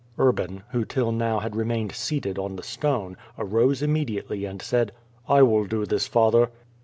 [0.17, 4.91] Urban, who till now had remained seated on the stone, arose immediately and said:
[5.29, 6.49] "I will do this, father."